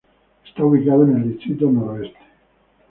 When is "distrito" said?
1.35-1.69